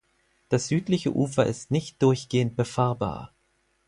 Das 0.49 0.67
südliche 0.67 1.13
Ufer 1.15 1.45
ist 1.45 1.69
nicht 1.69 2.01
durchgehend 2.01 2.55
befahrbar. 2.55 3.35